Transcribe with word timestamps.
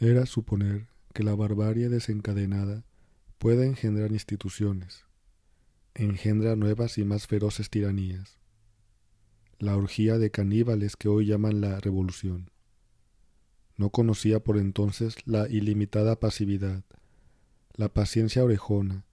Era 0.00 0.26
suponer 0.26 0.86
que 1.12 1.24
la 1.24 1.34
barbarie 1.34 1.88
desencadenada 1.88 2.84
pueda 3.38 3.64
engendrar 3.64 4.12
instituciones, 4.12 5.04
engendra 5.94 6.54
nuevas 6.54 6.98
y 6.98 7.04
más 7.04 7.26
feroces 7.26 7.68
tiranías, 7.68 8.38
la 9.58 9.76
orgía 9.76 10.18
de 10.18 10.30
caníbales 10.30 10.94
que 10.94 11.08
hoy 11.08 11.26
llaman 11.26 11.60
la 11.60 11.80
revolución. 11.80 12.50
No 13.76 13.90
conocía 13.90 14.38
por 14.38 14.56
entonces 14.56 15.16
la 15.24 15.48
ilimitada 15.48 16.20
pasividad, 16.20 16.84
la 17.74 17.88
paciencia 17.88 18.44
orejona, 18.44 19.04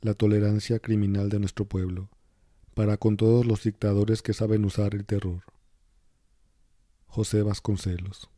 la 0.00 0.14
tolerancia 0.14 0.80
criminal 0.80 1.28
de 1.28 1.38
nuestro 1.38 1.64
pueblo, 1.66 2.10
para 2.74 2.96
con 2.96 3.16
todos 3.16 3.46
los 3.46 3.62
dictadores 3.62 4.20
que 4.20 4.32
saben 4.32 4.64
usar 4.64 4.96
el 4.96 5.04
terror. 5.04 5.44
José 7.06 7.42
Vasconcelos. 7.42 8.28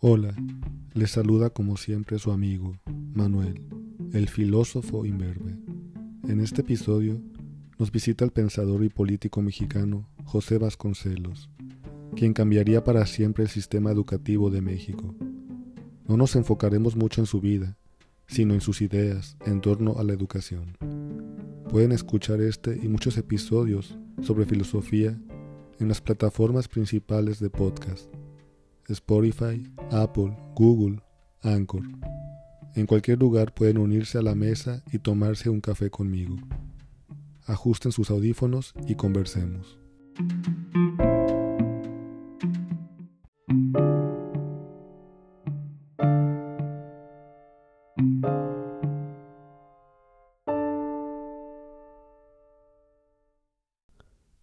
Hola, 0.00 0.32
les 0.94 1.10
saluda 1.10 1.50
como 1.50 1.76
siempre 1.76 2.20
su 2.20 2.30
amigo, 2.30 2.78
Manuel, 3.14 3.60
el 4.12 4.28
filósofo 4.28 5.04
imberbe. 5.04 5.58
En 6.28 6.38
este 6.38 6.60
episodio 6.60 7.20
nos 7.80 7.90
visita 7.90 8.24
el 8.24 8.30
pensador 8.30 8.84
y 8.84 8.90
político 8.90 9.42
mexicano 9.42 10.08
José 10.24 10.58
Vasconcelos, 10.58 11.50
quien 12.14 12.32
cambiaría 12.32 12.84
para 12.84 13.06
siempre 13.06 13.42
el 13.42 13.50
sistema 13.50 13.90
educativo 13.90 14.50
de 14.50 14.60
México. 14.60 15.16
No 16.06 16.16
nos 16.16 16.36
enfocaremos 16.36 16.94
mucho 16.94 17.20
en 17.20 17.26
su 17.26 17.40
vida, 17.40 17.76
sino 18.28 18.54
en 18.54 18.60
sus 18.60 18.82
ideas 18.82 19.36
en 19.46 19.60
torno 19.60 19.98
a 19.98 20.04
la 20.04 20.12
educación. 20.12 20.76
Pueden 21.70 21.90
escuchar 21.90 22.40
este 22.40 22.78
y 22.80 22.86
muchos 22.86 23.18
episodios 23.18 23.98
sobre 24.22 24.46
filosofía 24.46 25.20
en 25.80 25.88
las 25.88 26.00
plataformas 26.00 26.68
principales 26.68 27.40
de 27.40 27.50
podcast, 27.50 28.08
Spotify, 28.88 29.62
Apple, 29.90 30.36
Google, 30.54 31.02
Anchor. 31.42 31.82
En 32.74 32.86
cualquier 32.86 33.18
lugar 33.18 33.52
pueden 33.52 33.78
unirse 33.78 34.18
a 34.18 34.22
la 34.22 34.34
mesa 34.34 34.82
y 34.92 34.98
tomarse 34.98 35.50
un 35.50 35.60
café 35.60 35.90
conmigo. 35.90 36.36
Ajusten 37.44 37.92
sus 37.92 38.10
audífonos 38.10 38.74
y 38.86 38.94
conversemos. 38.94 39.78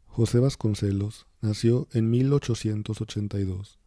José 0.07 0.39
Vasconcelos 0.39 1.25
nació 1.41 1.87
en 1.91 2.09
1882 2.09 3.79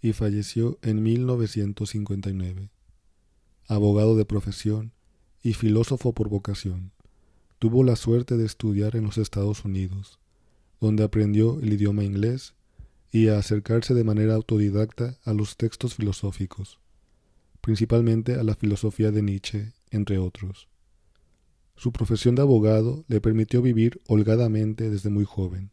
y 0.00 0.12
falleció 0.12 0.78
en 0.82 1.02
1959. 1.02 2.70
Abogado 3.66 4.16
de 4.16 4.24
profesión 4.24 4.92
y 5.42 5.54
filósofo 5.54 6.12
por 6.12 6.28
vocación, 6.28 6.92
tuvo 7.58 7.84
la 7.84 7.96
suerte 7.96 8.36
de 8.36 8.46
estudiar 8.46 8.96
en 8.96 9.04
los 9.04 9.18
Estados 9.18 9.64
Unidos, 9.64 10.18
donde 10.80 11.04
aprendió 11.04 11.60
el 11.60 11.72
idioma 11.72 12.04
inglés 12.04 12.54
y 13.10 13.28
a 13.28 13.38
acercarse 13.38 13.94
de 13.94 14.04
manera 14.04 14.34
autodidacta 14.34 15.18
a 15.24 15.32
los 15.32 15.56
textos 15.56 15.94
filosóficos, 15.94 16.78
principalmente 17.60 18.34
a 18.34 18.42
la 18.42 18.54
filosofía 18.54 19.10
de 19.10 19.22
Nietzsche, 19.22 19.72
entre 19.90 20.18
otros. 20.18 20.68
Su 21.76 21.92
profesión 21.92 22.34
de 22.34 22.42
abogado 22.42 23.04
le 23.08 23.20
permitió 23.20 23.62
vivir 23.62 24.00
holgadamente 24.08 24.90
desde 24.90 25.10
muy 25.10 25.24
joven. 25.24 25.70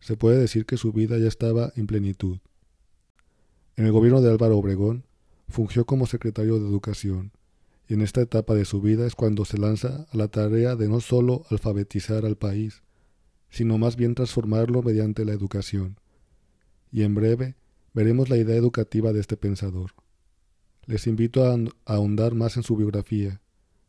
Se 0.00 0.16
puede 0.16 0.38
decir 0.38 0.64
que 0.66 0.76
su 0.76 0.92
vida 0.92 1.18
ya 1.18 1.28
estaba 1.28 1.72
en 1.76 1.86
plenitud. 1.86 2.38
En 3.76 3.86
el 3.86 3.92
gobierno 3.92 4.20
de 4.20 4.30
Álvaro 4.30 4.58
Obregón 4.58 5.04
fungió 5.48 5.84
como 5.84 6.06
secretario 6.06 6.58
de 6.60 6.68
Educación, 6.68 7.32
y 7.88 7.94
en 7.94 8.02
esta 8.02 8.20
etapa 8.20 8.54
de 8.54 8.64
su 8.64 8.80
vida 8.80 9.06
es 9.06 9.14
cuando 9.14 9.44
se 9.44 9.58
lanza 9.58 10.06
a 10.10 10.16
la 10.16 10.28
tarea 10.28 10.76
de 10.76 10.88
no 10.88 11.00
solo 11.00 11.44
alfabetizar 11.50 12.24
al 12.24 12.36
país, 12.36 12.82
sino 13.50 13.76
más 13.76 13.96
bien 13.96 14.14
transformarlo 14.14 14.82
mediante 14.82 15.24
la 15.24 15.32
educación. 15.32 15.98
Y 16.90 17.02
en 17.02 17.14
breve 17.14 17.56
veremos 17.92 18.28
la 18.28 18.36
idea 18.36 18.56
educativa 18.56 19.12
de 19.12 19.20
este 19.20 19.36
pensador. 19.36 19.90
Les 20.86 21.06
invito 21.06 21.44
a 21.44 21.56
ahondar 21.84 22.34
más 22.34 22.56
en 22.56 22.62
su 22.62 22.76
biografía, 22.76 23.40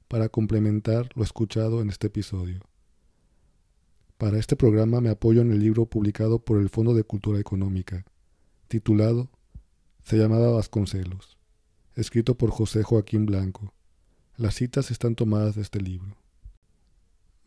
para 0.08 0.30
complementar 0.30 1.10
lo 1.16 1.24
escuchado 1.24 1.82
en 1.82 1.90
este 1.90 2.08
episodio. 2.08 2.62
Para 4.18 4.40
este 4.40 4.56
programa 4.56 5.02
me 5.02 5.10
apoyo 5.10 5.42
en 5.42 5.52
el 5.52 5.60
libro 5.60 5.88
publicado 5.88 6.40
por 6.40 6.60
el 6.60 6.70
Fondo 6.70 6.94
de 6.94 7.04
Cultura 7.04 7.40
Económica, 7.40 8.06
titulado 8.68 9.30
Se 10.06 10.18
llamaba 10.18 10.52
Vasconcelos, 10.52 11.40
escrito 11.96 12.38
por 12.38 12.52
José 12.52 12.84
Joaquín 12.84 13.26
Blanco. 13.26 13.74
Las 14.38 14.54
citas 14.54 14.92
están 14.92 15.16
tomadas 15.16 15.56
de 15.56 15.64
este 15.64 15.82
libro. 15.82 16.16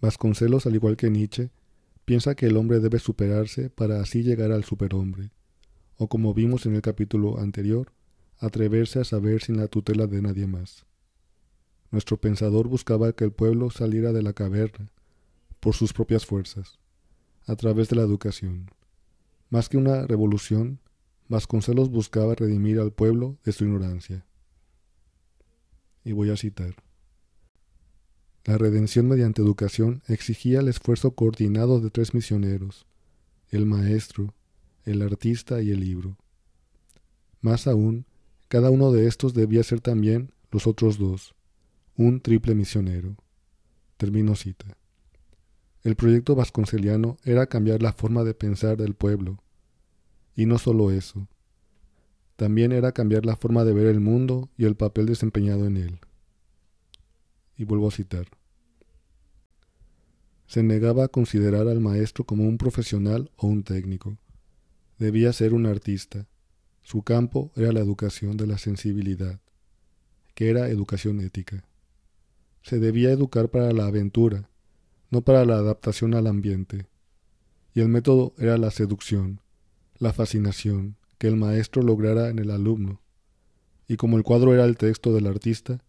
Vasconcelos, 0.00 0.66
al 0.66 0.74
igual 0.74 0.96
que 0.96 1.08
Nietzsche, 1.08 1.50
piensa 2.04 2.34
que 2.34 2.46
el 2.46 2.56
hombre 2.56 2.80
debe 2.80 2.98
superarse 2.98 3.70
para 3.70 4.00
así 4.00 4.24
llegar 4.24 4.50
al 4.50 4.64
superhombre, 4.64 5.30
o 5.98 6.08
como 6.08 6.34
vimos 6.34 6.66
en 6.66 6.74
el 6.74 6.82
capítulo 6.82 7.38
anterior, 7.38 7.92
atreverse 8.38 8.98
a 8.98 9.04
saber 9.04 9.40
sin 9.40 9.58
la 9.58 9.68
tutela 9.68 10.08
de 10.08 10.20
nadie 10.20 10.48
más. 10.48 10.84
Nuestro 11.92 12.16
pensador 12.16 12.66
buscaba 12.66 13.12
que 13.12 13.22
el 13.22 13.30
pueblo 13.30 13.70
saliera 13.70 14.12
de 14.12 14.24
la 14.24 14.32
caverna 14.32 14.90
por 15.60 15.76
sus 15.76 15.92
propias 15.92 16.26
fuerzas, 16.26 16.80
a 17.46 17.54
través 17.54 17.88
de 17.88 17.94
la 17.94 18.02
educación. 18.02 18.68
Más 19.48 19.68
que 19.68 19.76
una 19.76 20.08
revolución, 20.08 20.80
Vasconcelos 21.28 21.90
buscaba 21.90 22.34
redimir 22.34 22.80
al 22.80 22.92
pueblo 22.92 23.38
de 23.44 23.52
su 23.52 23.64
ignorancia. 23.64 24.26
Y 26.04 26.12
voy 26.12 26.30
a 26.30 26.36
citar. 26.36 26.74
La 28.44 28.56
redención 28.56 29.08
mediante 29.08 29.42
educación 29.42 30.02
exigía 30.08 30.60
el 30.60 30.68
esfuerzo 30.68 31.10
coordinado 31.10 31.80
de 31.80 31.90
tres 31.90 32.14
misioneros, 32.14 32.86
el 33.50 33.66
maestro, 33.66 34.34
el 34.84 35.02
artista 35.02 35.60
y 35.60 35.70
el 35.70 35.80
libro. 35.80 36.16
Más 37.42 37.66
aún, 37.66 38.06
cada 38.48 38.70
uno 38.70 38.90
de 38.90 39.06
estos 39.06 39.34
debía 39.34 39.62
ser 39.62 39.82
también 39.82 40.32
los 40.50 40.66
otros 40.66 40.96
dos, 40.98 41.34
un 41.94 42.20
triple 42.22 42.54
misionero. 42.54 43.16
Termino 43.98 44.34
cita. 44.34 44.78
El 45.82 45.94
proyecto 45.94 46.34
vasconceliano 46.34 47.18
era 47.24 47.48
cambiar 47.48 47.82
la 47.82 47.92
forma 47.92 48.24
de 48.24 48.32
pensar 48.32 48.78
del 48.78 48.94
pueblo. 48.94 49.42
Y 50.38 50.46
no 50.46 50.56
solo 50.56 50.90
eso, 50.90 51.26
también 52.36 52.70
era 52.70 52.92
cambiar 52.92 53.26
la 53.26 53.36
forma 53.36 53.64
de 53.64 53.74
ver 53.74 53.86
el 53.86 53.98
mundo 54.00 54.48
y 54.56 54.64
el 54.64 54.76
papel 54.76 55.06
desempeñado 55.06 55.66
en 55.66 55.76
él. 55.76 55.98
Y 57.56 57.64
vuelvo 57.64 57.88
a 57.88 57.90
citar. 57.90 58.26
Se 60.46 60.62
negaba 60.62 61.04
a 61.04 61.08
considerar 61.08 61.66
al 61.66 61.80
maestro 61.80 62.24
como 62.24 62.44
un 62.44 62.56
profesional 62.56 63.30
o 63.36 63.48
un 63.48 63.64
técnico. 63.64 64.16
Debía 64.98 65.32
ser 65.32 65.52
un 65.52 65.66
artista. 65.66 66.26
Su 66.82 67.02
campo 67.02 67.52
era 67.54 67.72
la 67.72 67.80
educación 67.80 68.36
de 68.36 68.46
la 68.46 68.56
sensibilidad, 68.56 69.40
que 70.34 70.48
era 70.48 70.70
educación 70.70 71.20
ética 71.20 71.68
se 72.68 72.78
debía 72.78 73.10
educar 73.10 73.48
para 73.48 73.72
la 73.72 73.86
aventura, 73.86 74.50
no 75.10 75.22
para 75.22 75.46
la 75.46 75.54
adaptación 75.54 76.12
al 76.14 76.26
ambiente. 76.26 76.86
Y 77.72 77.80
el 77.80 77.88
método 77.88 78.34
era 78.36 78.58
la 78.58 78.70
seducción, 78.70 79.40
la 79.98 80.12
fascinación 80.12 80.96
que 81.18 81.26
el 81.26 81.36
maestro 81.36 81.82
lograra 81.82 82.28
en 82.28 82.38
el 82.38 82.50
alumno. 82.50 83.00
Y 83.88 83.96
como 83.96 84.16
el 84.16 84.22
cuadro 84.22 84.54
era 84.54 84.64
el 84.64 84.76
texto 84.76 85.12
del 85.12 85.26
artista, 85.26 85.82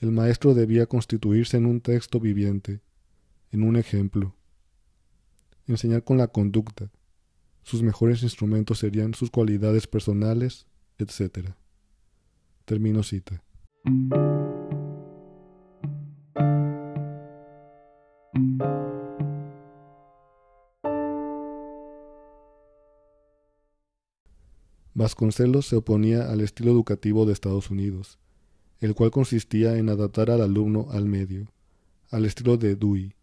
el 0.00 0.12
maestro 0.12 0.54
debía 0.54 0.86
constituirse 0.86 1.56
en 1.56 1.66
un 1.66 1.80
texto 1.80 2.20
viviente, 2.20 2.80
en 3.50 3.64
un 3.64 3.76
ejemplo. 3.76 4.34
Enseñar 5.66 6.04
con 6.04 6.18
la 6.18 6.28
conducta. 6.28 6.90
Sus 7.62 7.82
mejores 7.82 8.22
instrumentos 8.22 8.78
serían 8.78 9.14
sus 9.14 9.30
cualidades 9.30 9.86
personales, 9.86 10.66
etc. 10.98 11.50
Termino 12.64 13.02
cita. 13.02 13.42
Vasconcelos 24.98 25.66
se 25.66 25.76
oponía 25.76 26.28
al 26.28 26.40
estilo 26.40 26.72
educativo 26.72 27.24
de 27.24 27.32
Estados 27.32 27.70
Unidos, 27.70 28.18
el 28.80 28.96
cual 28.96 29.12
consistía 29.12 29.78
en 29.78 29.90
adaptar 29.90 30.28
al 30.28 30.40
alumno 30.40 30.88
al 30.90 31.04
medio, 31.04 31.46
al 32.10 32.24
estilo 32.24 32.56
de 32.56 32.74
Dewey. 32.74 33.14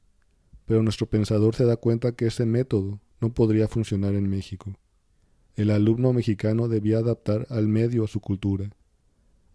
Pero 0.66 0.84
nuestro 0.84 1.06
pensador 1.06 1.54
se 1.54 1.66
da 1.66 1.76
cuenta 1.76 2.14
que 2.14 2.28
ese 2.28 2.46
método 2.46 3.02
no 3.20 3.34
podría 3.34 3.68
funcionar 3.68 4.16
en 4.16 4.30
México. 4.30 4.74
El 5.58 5.70
alumno 5.70 6.14
mexicano 6.14 6.70
debía 6.70 7.00
adaptar 7.00 7.46
al 7.50 7.68
medio 7.68 8.06
a 8.06 8.08
su 8.08 8.22
cultura, 8.22 8.70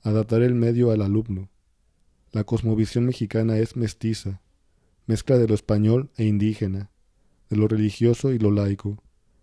adaptar 0.02 0.42
el 0.42 0.54
medio 0.54 0.90
al 0.90 1.00
alumno. 1.00 1.48
La 2.32 2.44
cosmovisión 2.44 3.06
mexicana 3.06 3.56
es 3.56 3.76
mestiza, 3.76 4.42
mezcla 5.06 5.38
de 5.38 5.48
lo 5.48 5.54
español 5.54 6.10
e 6.18 6.26
indígena, 6.26 6.90
de 7.48 7.56
lo 7.56 7.66
religioso 7.66 8.30
y 8.30 8.38
lo 8.38 8.50
laico, 8.50 9.02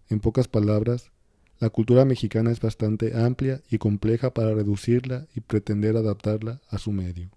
En 0.10 0.20
pocas 0.20 0.48
palabras, 0.48 1.12
la 1.60 1.70
cultura 1.70 2.06
mexicana 2.06 2.52
es 2.52 2.62
bastante 2.62 3.18
amplia 3.18 3.62
y 3.70 3.80
compleja 3.80 4.34
para 4.34 4.54
reducirla 4.54 5.28
y 5.36 5.42
pretender 5.42 5.98
adaptarla 5.98 6.62
a 6.70 6.78
su 6.78 6.92
medio. 6.92 7.32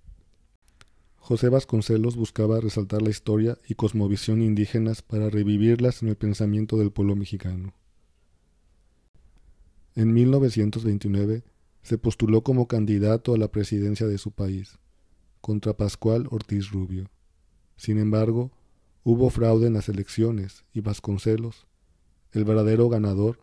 José 1.16 1.48
Vasconcelos 1.48 2.16
buscaba 2.16 2.60
resaltar 2.60 3.02
la 3.02 3.10
historia 3.10 3.56
y 3.68 3.74
cosmovisión 3.74 4.42
indígenas 4.42 5.00
para 5.02 5.30
revivirlas 5.30 6.02
en 6.02 6.08
el 6.08 6.16
pensamiento 6.16 6.76
del 6.76 6.90
pueblo 6.90 7.16
mexicano. 7.16 7.72
En 9.94 10.12
1929 10.12 11.44
se 11.82 11.98
postuló 11.98 12.42
como 12.42 12.68
candidato 12.68 13.34
a 13.34 13.38
la 13.38 13.50
presidencia 13.50 14.06
de 14.06 14.18
su 14.18 14.32
país, 14.32 14.78
contra 15.40 15.76
Pascual 15.76 16.26
Ortiz 16.30 16.70
Rubio. 16.70 17.10
Sin 17.76 17.98
embargo, 17.98 18.50
hubo 19.02 19.30
fraude 19.30 19.66
en 19.66 19.74
las 19.74 19.88
elecciones 19.88 20.64
y 20.72 20.80
Vasconcelos, 20.80 21.66
el 22.32 22.44
verdadero 22.44 22.88
ganador, 22.88 23.40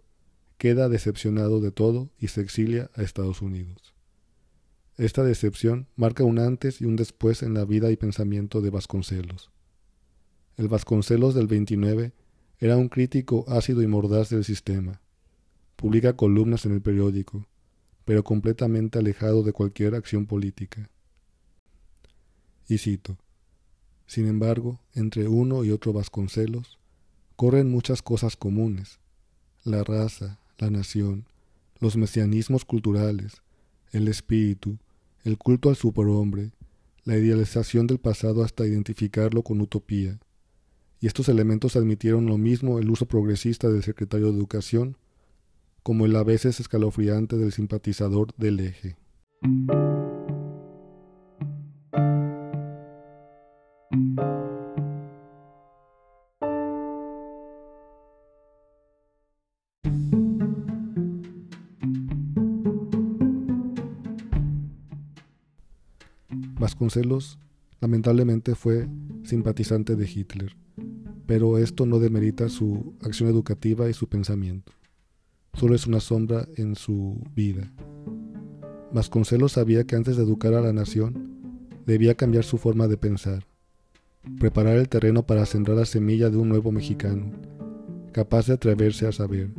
queda 0.58 0.90
decepcionado 0.90 1.62
de 1.62 1.72
todo 1.72 2.10
y 2.20 2.30
se 2.30 2.42
exilia 2.42 2.90
a 2.96 3.04
Estados 3.04 3.42
Unidos. 3.42 3.94
Esta 4.98 5.24
decepción 5.24 5.88
marca 5.96 6.24
un 6.24 6.40
antes 6.40 6.82
y 6.82 6.86
un 6.86 6.96
después 6.96 7.44
en 7.44 7.54
la 7.54 7.66
vida 7.66 7.92
y 7.92 7.98
pensamiento 7.98 8.62
de 8.62 8.72
Vasconcelos. 8.72 9.52
El 10.58 10.68
Vasconcelos 10.68 11.36
del 11.36 11.46
29 11.46 12.14
era 12.60 12.78
un 12.78 12.90
crítico 12.90 13.46
ácido 13.48 13.84
y 13.84 13.88
mordaz 13.88 14.30
del 14.30 14.44
sistema. 14.44 15.00
Publica 15.76 16.16
columnas 16.16 16.66
en 16.66 16.72
el 16.72 16.82
periódico, 16.82 17.46
pero 18.06 18.24
completamente 18.24 18.98
alejado 18.98 19.44
de 19.44 19.54
cualquier 19.54 19.94
acción 19.94 20.26
política. 20.26 20.90
Y 22.68 22.80
cito, 22.80 23.18
Sin 24.08 24.28
embargo, 24.28 24.80
entre 24.96 25.28
uno 25.28 25.64
y 25.64 25.70
otro 25.70 25.94
Vasconcelos 25.94 26.80
corren 27.36 27.70
muchas 27.70 28.02
cosas 28.02 28.36
comunes, 28.36 29.00
la 29.64 29.84
raza, 29.84 30.40
la 30.58 30.70
nación, 30.70 31.26
los 31.80 31.98
mesianismos 31.98 32.66
culturales, 32.66 33.42
el 33.92 34.08
espíritu, 34.08 34.78
el 35.24 35.38
culto 35.38 35.70
al 35.70 35.76
superhombre, 35.76 36.52
la 37.04 37.18
idealización 37.18 37.88
del 37.88 38.00
pasado 38.00 38.44
hasta 38.44 38.66
identificarlo 38.66 39.44
con 39.44 39.62
utopía. 39.62 40.20
Y 41.00 41.08
estos 41.08 41.30
elementos 41.30 41.76
admitieron 41.76 42.26
lo 42.26 42.38
mismo 42.38 42.80
el 42.80 42.90
uso 42.90 43.06
progresista 43.06 43.70
del 43.70 43.84
secretario 43.84 44.28
de 44.28 44.38
Educación 44.38 44.98
como 45.84 46.06
el 46.06 46.16
a 46.18 46.24
veces 46.24 46.60
escalofriante 46.60 47.38
del 47.38 47.54
simpatizador 47.54 48.34
del 48.36 48.60
eje. 48.60 48.98
Vasconcelos 66.68 67.40
lamentablemente 67.80 68.54
fue 68.54 68.90
simpatizante 69.24 69.96
de 69.96 70.04
Hitler, 70.04 70.58
pero 71.26 71.58
esto 71.58 71.86
no 71.86 71.98
demerita 71.98 72.50
su 72.50 72.94
acción 73.02 73.30
educativa 73.30 73.90
y 73.90 73.94
su 73.94 74.10
pensamiento. 74.10 74.74
Solo 75.54 75.76
es 75.76 75.88
una 75.88 76.02
sombra 76.02 76.46
en 76.58 76.76
su 76.76 77.24
vida. 77.34 77.72
Vasconcelos 78.92 79.54
sabía 79.54 79.86
que 79.86 79.96
antes 79.96 80.18
de 80.18 80.24
educar 80.24 80.56
a 80.56 80.62
la 80.62 80.74
nación, 80.74 81.40
debía 81.86 82.16
cambiar 82.16 82.44
su 82.44 82.58
forma 82.58 82.90
de 82.90 82.98
pensar, 82.98 83.46
preparar 84.38 84.76
el 84.76 84.90
terreno 84.90 85.26
para 85.26 85.46
sembrar 85.46 85.78
la 85.78 85.86
semilla 85.86 86.30
de 86.30 86.36
un 86.36 86.50
nuevo 86.50 86.74
mexicano, 86.74 87.32
capaz 88.12 88.48
de 88.48 88.56
atreverse 88.56 89.08
a 89.08 89.14
saber, 89.14 89.52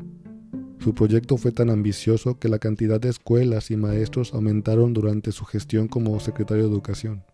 su 0.89 0.95
proyecto 0.95 1.37
fue 1.37 1.53
tan 1.53 1.69
ambicioso 1.69 2.39
que 2.39 2.49
la 2.49 2.59
cantidad 2.59 2.99
de 2.99 3.11
escuelas 3.11 3.71
y 3.71 3.77
maestros 3.77 4.33
aumentaron 4.33 4.95
durante 4.95 5.33
su 5.33 5.45
gestión 5.45 5.87
como 5.87 6.19
secretario 6.19 6.65
de 6.65 6.71
Educación. 6.71 7.25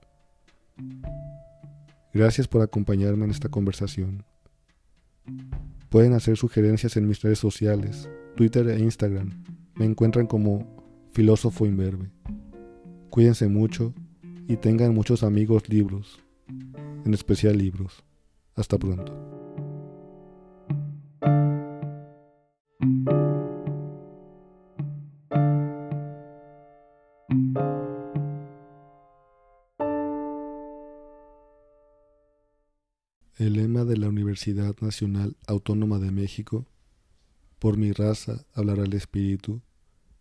Gracias 2.13 2.49
por 2.49 2.63
acompañarme 2.63 3.27
en 3.27 3.31
esta 3.31 3.49
conversación. 3.49 4.25
Pueden 5.89 6.15
hacer 6.15 6.37
sugerencias 6.37 6.97
en 6.97 7.07
mis 7.07 7.23
redes 7.23 7.39
sociales, 7.39 8.11
Twitter 8.35 8.67
e 8.71 8.81
Instagram. 8.81 9.45
Me 9.77 9.85
encuentran 9.85 10.27
como 10.27 10.67
filósofo 11.13 11.65
imberbe. 11.65 12.11
Cuídense 13.09 13.47
mucho 13.47 13.95
y 14.49 14.57
tengan 14.57 14.93
muchos 14.93 15.23
amigos 15.23 15.69
libros, 15.69 16.19
en 17.05 17.15
especial 17.15 17.57
libros. 17.57 18.03
Hasta 18.57 18.77
pronto. 18.79 19.15
De 33.85 33.99
la 33.99 34.09
Universidad 34.09 34.75
Nacional 34.81 35.37
Autónoma 35.47 35.99
de 35.99 36.11
México, 36.11 36.65
Por 37.59 37.77
mi 37.77 37.93
raza 37.93 38.47
hablará 38.55 38.85
el 38.85 38.95
espíritu, 38.95 39.61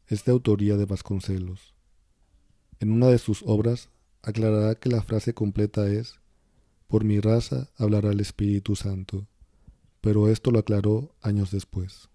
es 0.08 0.26
de 0.26 0.34
autoría 0.34 0.76
de 0.76 0.86
Vasconcelos. 0.86 1.74
En 2.82 2.92
una 2.92 3.08
de 3.08 3.20
sus 3.20 3.42
obras 3.46 3.90
aclarará 4.22 4.76
que 4.76 4.90
la 4.90 5.02
frase 5.02 5.34
completa 5.34 5.88
es 5.88 6.20
Por 6.88 7.06
mi 7.06 7.22
raza 7.22 7.70
hablará 7.78 8.12
el 8.12 8.20
Espíritu 8.20 8.76
Santo, 8.76 9.28
pero 10.02 10.30
esto 10.30 10.52
lo 10.52 10.60
aclaró 10.60 11.16
años 11.22 11.50
después. 11.50 12.10